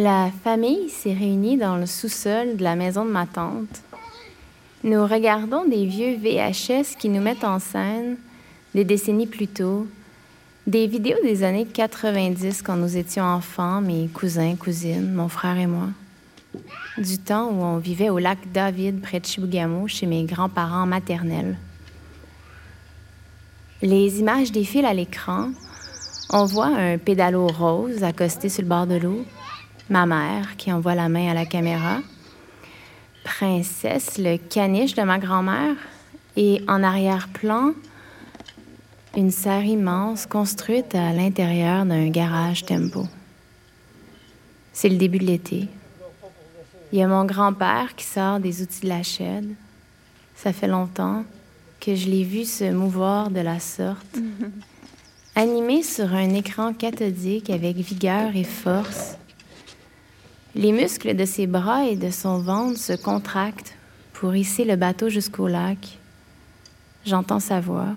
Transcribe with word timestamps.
La 0.00 0.30
famille 0.44 0.90
s'est 0.90 1.12
réunie 1.12 1.56
dans 1.56 1.76
le 1.76 1.84
sous-sol 1.84 2.56
de 2.56 2.62
la 2.62 2.76
maison 2.76 3.04
de 3.04 3.10
ma 3.10 3.26
tante. 3.26 3.82
Nous 4.84 5.04
regardons 5.04 5.64
des 5.64 5.86
vieux 5.86 6.14
VHS 6.14 6.96
qui 6.96 7.08
nous 7.08 7.20
mettent 7.20 7.42
en 7.42 7.58
scène, 7.58 8.16
des 8.76 8.84
décennies 8.84 9.26
plus 9.26 9.48
tôt, 9.48 9.88
des 10.68 10.86
vidéos 10.86 11.18
des 11.24 11.42
années 11.42 11.66
90 11.66 12.62
quand 12.62 12.76
nous 12.76 12.96
étions 12.96 13.24
enfants, 13.24 13.80
mes 13.80 14.06
cousins, 14.06 14.54
cousines, 14.54 15.12
mon 15.12 15.26
frère 15.28 15.58
et 15.58 15.66
moi. 15.66 15.88
Du 16.96 17.18
temps 17.18 17.48
où 17.48 17.60
on 17.60 17.78
vivait 17.78 18.10
au 18.10 18.20
lac 18.20 18.38
David 18.52 19.00
près 19.00 19.18
de 19.18 19.26
Chibougamau 19.26 19.88
chez 19.88 20.06
mes 20.06 20.22
grands-parents 20.22 20.86
maternels. 20.86 21.58
Les 23.82 24.20
images 24.20 24.52
défilent 24.52 24.86
à 24.86 24.94
l'écran. 24.94 25.48
On 26.30 26.44
voit 26.44 26.66
un 26.66 26.98
pédalo 26.98 27.48
rose 27.48 28.04
accosté 28.04 28.48
sur 28.48 28.62
le 28.62 28.68
bord 28.68 28.86
de 28.86 28.94
l'eau, 28.94 29.24
ma 29.88 30.06
mère 30.06 30.56
qui 30.56 30.72
envoie 30.72 30.94
la 30.94 31.08
main 31.08 31.30
à 31.30 31.34
la 31.34 31.46
caméra, 31.46 31.98
Princesse, 33.24 34.18
le 34.18 34.38
caniche 34.38 34.94
de 34.94 35.02
ma 35.02 35.18
grand-mère, 35.18 35.76
et 36.36 36.62
en 36.66 36.82
arrière-plan, 36.82 37.72
une 39.16 39.30
serre 39.30 39.64
immense 39.64 40.24
construite 40.26 40.94
à 40.94 41.12
l'intérieur 41.12 41.84
d'un 41.84 42.08
garage 42.08 42.64
tempo. 42.64 43.06
C'est 44.72 44.88
le 44.88 44.96
début 44.96 45.18
de 45.18 45.26
l'été. 45.26 45.68
Il 46.92 46.98
y 46.98 47.02
a 47.02 47.08
mon 47.08 47.24
grand-père 47.24 47.94
qui 47.96 48.04
sort 48.04 48.40
des 48.40 48.62
outils 48.62 48.82
de 48.82 48.88
la 48.88 49.02
chaîne. 49.02 49.56
Ça 50.34 50.52
fait 50.52 50.68
longtemps 50.68 51.24
que 51.80 51.94
je 51.94 52.08
l'ai 52.08 52.24
vu 52.24 52.44
se 52.44 52.72
mouvoir 52.72 53.30
de 53.30 53.40
la 53.40 53.60
sorte, 53.60 54.18
animé 55.34 55.82
sur 55.82 56.14
un 56.14 56.30
écran 56.30 56.72
cathodique 56.72 57.50
avec 57.50 57.76
vigueur 57.76 58.34
et 58.34 58.44
force 58.44 59.17
les 60.58 60.72
muscles 60.72 61.14
de 61.14 61.24
ses 61.24 61.46
bras 61.46 61.84
et 61.84 61.94
de 61.94 62.10
son 62.10 62.38
ventre 62.38 62.80
se 62.80 62.92
contractent 62.92 63.76
pour 64.12 64.34
hisser 64.34 64.64
le 64.64 64.74
bateau 64.74 65.08
jusqu'au 65.08 65.46
lac. 65.46 65.98
J'entends 67.06 67.38
sa 67.38 67.60
voix. 67.60 67.94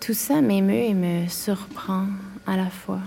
Tout 0.00 0.12
ça 0.12 0.42
m'émeut 0.42 0.74
et 0.74 0.92
me 0.92 1.26
surprend 1.28 2.08
à 2.46 2.58
la 2.58 2.68
fois. 2.68 3.00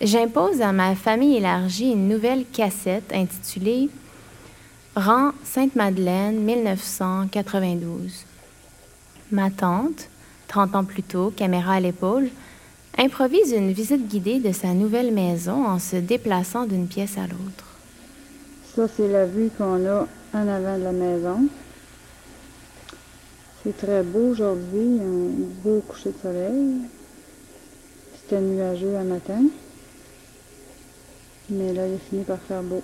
J'impose 0.00 0.60
à 0.60 0.72
ma 0.72 0.96
famille 0.96 1.36
élargie 1.36 1.92
une 1.92 2.08
nouvelle 2.08 2.44
cassette 2.44 3.12
intitulée 3.14 3.88
Rang 4.96 5.30
Sainte-Madeleine 5.44 6.40
1992. 6.40 8.24
Ma 9.30 9.52
tante, 9.52 10.08
30 10.48 10.74
ans 10.74 10.84
plus 10.84 11.04
tôt, 11.04 11.32
caméra 11.36 11.74
à 11.74 11.80
l'épaule, 11.80 12.30
improvise 12.98 13.52
une 13.52 13.72
visite 13.72 14.08
guidée 14.08 14.40
de 14.40 14.52
sa 14.52 14.68
nouvelle 14.68 15.12
maison 15.12 15.66
en 15.66 15.78
se 15.78 15.96
déplaçant 15.96 16.66
d'une 16.66 16.86
pièce 16.86 17.18
à 17.18 17.26
l'autre. 17.26 17.66
Ça, 18.74 18.86
c'est 18.94 19.08
la 19.08 19.26
vue 19.26 19.50
qu'on 19.56 19.86
a 19.86 20.06
en 20.34 20.48
avant 20.48 20.78
de 20.78 20.84
la 20.84 20.92
maison. 20.92 21.48
C'est 23.62 23.76
très 23.76 24.02
beau 24.02 24.30
aujourd'hui, 24.30 25.00
un 25.00 25.30
beau 25.62 25.82
coucher 25.88 26.10
de 26.10 26.18
soleil. 26.22 26.74
C'était 28.14 28.40
nuageux 28.40 28.96
un 28.96 29.04
matin. 29.04 29.42
Mais 31.50 31.72
là, 31.72 31.86
il 31.86 31.94
a 31.94 31.98
fini 31.98 32.24
par 32.24 32.38
faire 32.40 32.62
beau. 32.62 32.82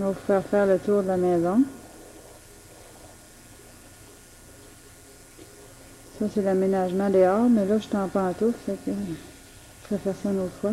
On 0.00 0.10
va 0.10 0.14
faire 0.14 0.44
faire 0.44 0.66
le 0.66 0.78
tour 0.78 1.02
de 1.02 1.08
la 1.08 1.16
maison. 1.16 1.62
Ça, 6.18 6.24
c'est 6.34 6.42
l'aménagement 6.42 7.10
dehors, 7.10 7.48
mais 7.48 7.64
là, 7.64 7.78
je 7.78 7.84
suis 7.84 7.96
en 7.96 8.08
pantoufle, 8.08 8.58
fait 8.66 8.78
que 8.84 8.90
je 8.90 9.94
vais 9.94 10.00
faire 10.00 10.14
ça 10.20 10.30
une 10.30 10.40
autre 10.40 10.52
fois. 10.60 10.72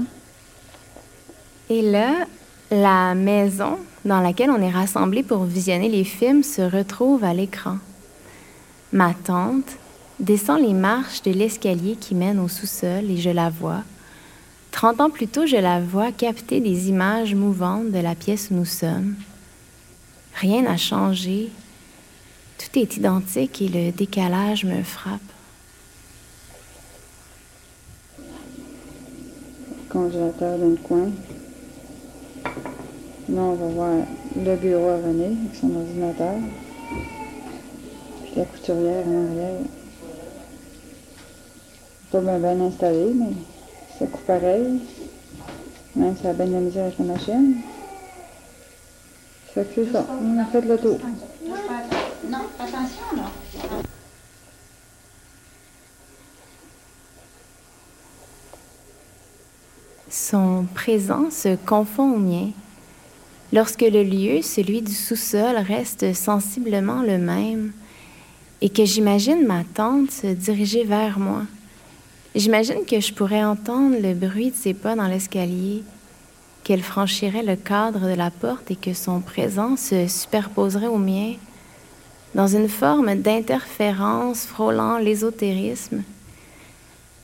Et 1.70 1.82
là, 1.82 2.26
la 2.72 3.14
maison 3.14 3.78
dans 4.06 4.22
laquelle 4.22 4.50
on 4.50 4.62
est 4.62 4.72
rassemblés 4.72 5.24
pour 5.24 5.44
visionner 5.44 5.90
les 5.90 6.04
films 6.04 6.44
se 6.44 6.62
retrouve 6.62 7.24
à 7.24 7.34
l'écran. 7.34 7.78
Ma 8.92 9.14
tante 9.14 9.78
descend 10.20 10.62
les 10.62 10.74
marches 10.74 11.22
de 11.22 11.32
l'escalier 11.32 11.96
qui 11.96 12.16
mène 12.16 12.40
au 12.40 12.48
sous-sol 12.48 13.10
et 13.10 13.18
je 13.18 13.30
la 13.30 13.50
vois. 13.50 13.84
Trente 14.72 15.00
ans 15.00 15.10
plus 15.10 15.28
tôt, 15.28 15.46
je 15.46 15.58
la 15.58 15.80
vois 15.80 16.12
capter 16.12 16.60
des 16.60 16.90
images 16.90 17.36
mouvantes 17.36 17.92
de 17.92 18.00
la 18.00 18.16
pièce 18.16 18.50
où 18.52 18.56
nous 18.56 18.66
sommes. 18.66 19.16
Rien 20.36 20.64
n'a 20.64 20.78
changé. 20.78 21.50
Tout 22.58 22.80
est 22.80 22.98
identique 22.98 23.62
et 23.62 23.68
le 23.68 23.92
décalage 23.92 24.66
me 24.66 24.84
frappe. 24.84 25.22
Congélateur 29.96 30.58
dans 30.58 30.68
le 30.68 30.76
coin. 30.76 31.10
Là, 33.30 33.42
on 33.42 33.54
va 33.54 33.68
voir 33.68 33.94
le 34.36 34.56
bureau 34.58 34.90
à 34.90 34.98
René 34.98 35.28
avec 35.28 35.56
son 35.60 35.74
ordinateur. 35.74 36.36
Puis 38.24 38.34
la 38.36 38.44
couturière 38.44 39.06
en 39.08 39.26
arrière. 39.26 39.62
Pas 42.12 42.20
bien, 42.20 42.40
bien 42.40 42.62
installé, 42.66 43.14
mais 43.16 43.34
ça 43.98 44.06
coupe 44.06 44.26
pareil. 44.26 44.82
Même 45.96 46.16
ça 46.22 46.32
a 46.32 46.34
bien 46.34 46.48
de 46.48 46.54
la 46.54 46.60
misère 46.60 46.86
avec 46.86 47.00
la 47.00 47.06
machine. 47.06 47.56
Fait 49.54 49.64
que 49.64 49.92
ça. 49.94 50.06
On 50.22 50.38
a 50.38 50.46
fait 50.46 50.62
le 50.62 50.78
tour. 50.78 51.00
Non, 52.30 52.40
attention 52.60 53.16
là. 53.16 53.95
Son 60.18 60.66
présent 60.74 61.30
se 61.30 61.58
confond 61.58 62.14
au 62.14 62.18
mien. 62.18 62.52
Lorsque 63.52 63.82
le 63.82 64.02
lieu, 64.02 64.42
celui 64.42 64.82
du 64.82 64.94
sous-sol, 64.94 65.58
reste 65.58 66.14
sensiblement 66.16 67.02
le 67.02 67.18
même 67.18 67.74
et 68.62 68.70
que 68.70 68.86
j'imagine 68.86 69.46
ma 69.46 69.66
tante 69.66 70.12
se 70.12 70.28
diriger 70.28 70.86
vers 70.86 71.20
moi, 71.20 71.42
j'imagine 72.34 72.86
que 72.90 73.02
je 73.02 73.12
pourrais 73.12 73.44
entendre 73.44 73.98
le 74.02 74.14
bruit 74.14 74.52
de 74.52 74.56
ses 74.56 74.74
pas 74.74 74.96
dans 74.96 75.08
l'escalier, 75.08 75.84
qu'elle 76.64 76.82
franchirait 76.82 77.44
le 77.44 77.58
cadre 77.58 78.08
de 78.08 78.16
la 78.16 78.32
porte 78.32 78.72
et 78.72 78.78
que 78.78 78.94
son 78.94 79.20
présent 79.20 79.76
se 79.76 80.08
superposerait 80.08 80.88
au 80.88 80.98
mien 80.98 81.34
dans 82.36 82.48
une 82.48 82.70
forme 82.70 83.16
d'interférence 83.16 84.46
frôlant 84.46 84.98
l'ésotérisme 84.98 86.04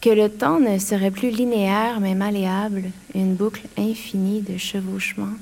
que 0.02 0.10
le 0.10 0.30
temps 0.30 0.60
ne 0.60 0.80
serait 0.80 1.12
plus 1.12 1.30
linéaire 1.30 2.00
mais 2.00 2.16
malléable, 2.16 2.86
une 3.14 3.36
boucle 3.36 3.68
infinie 3.78 4.42
de 4.42 4.58
chevauchement, 4.58 5.34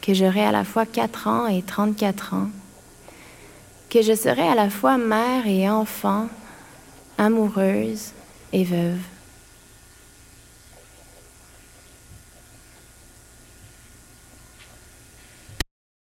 que 0.00 0.14
j'aurais 0.14 0.44
à 0.44 0.52
la 0.52 0.64
fois 0.64 0.86
4 0.86 1.28
ans 1.28 1.46
et 1.46 1.62
34 1.62 2.34
ans, 2.34 2.48
que 3.90 4.00
je 4.00 4.14
serais 4.14 4.48
à 4.48 4.54
la 4.54 4.70
fois 4.70 4.96
mère 4.96 5.46
et 5.46 5.68
enfant, 5.68 6.28
amoureuse 7.18 8.12
et 8.52 8.64
veuve. 8.64 8.98